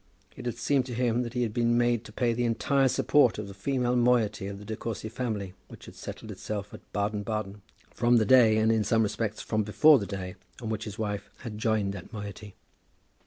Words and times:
It 0.35 0.47
had 0.47 0.57
seemed 0.57 0.87
to 0.87 0.95
him 0.95 1.21
that 1.21 1.33
he 1.35 1.43
had 1.43 1.53
been 1.53 1.77
made 1.77 2.03
to 2.05 2.11
pay 2.11 2.33
for 2.33 2.37
the 2.37 2.45
entire 2.45 2.87
support 2.87 3.37
of 3.37 3.47
the 3.47 3.53
female 3.53 3.95
moiety 3.95 4.47
of 4.47 4.57
the 4.57 4.65
De 4.65 4.75
Courcy 4.75 5.09
family 5.09 5.53
which 5.67 5.85
had 5.85 5.93
settled 5.93 6.31
itself 6.31 6.73
at 6.73 6.91
Baden 6.91 7.21
Baden, 7.21 7.61
from 7.91 8.17
the 8.17 8.25
day, 8.25 8.57
and 8.57 8.71
in 8.71 8.83
some 8.83 9.03
respects 9.03 9.43
from 9.43 9.61
before 9.61 9.99
the 9.99 10.07
day, 10.07 10.37
on 10.59 10.69
which 10.69 10.85
his 10.85 10.97
wife 10.97 11.29
had 11.41 11.59
joined 11.59 11.93
that 11.93 12.11
moiety. 12.11 12.55